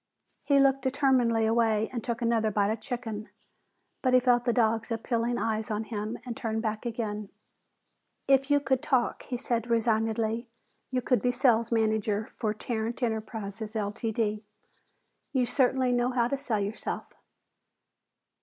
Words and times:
He 0.43 0.59
looked 0.59 0.81
determinedly 0.81 1.45
away 1.45 1.87
and 1.93 2.03
took 2.03 2.23
another 2.23 2.49
bite 2.49 2.71
of 2.71 2.79
chicken, 2.81 3.29
but 4.01 4.15
he 4.15 4.19
felt 4.19 4.45
the 4.45 4.51
dog's 4.51 4.89
appealing 4.89 5.37
eyes 5.37 5.69
on 5.69 5.83
him 5.83 6.17
and 6.25 6.35
turned 6.35 6.63
back 6.63 6.87
again. 6.87 7.29
"If 8.27 8.49
you 8.49 8.59
could 8.59 8.81
talk," 8.81 9.21
he 9.25 9.37
said 9.37 9.69
resignedly, 9.69 10.47
"you 10.89 11.03
could 11.03 11.21
be 11.21 11.29
sales 11.29 11.71
manager 11.71 12.31
for 12.35 12.51
Tarrant 12.51 13.03
Enterprises, 13.03 13.75
Ltd. 13.75 14.41
You 15.33 15.45
certainly 15.45 15.91
know 15.91 16.09
how 16.09 16.27
to 16.27 16.35
sell 16.35 16.59
yourself." 16.59 17.05